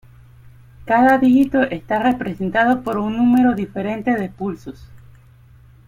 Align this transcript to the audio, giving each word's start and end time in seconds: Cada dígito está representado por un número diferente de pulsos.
Cada 0.85 1.19
dígito 1.19 1.61
está 1.61 1.99
representado 2.01 2.81
por 2.81 2.97
un 2.97 3.15
número 3.15 3.53
diferente 3.53 4.15
de 4.15 4.29
pulsos. 4.29 4.89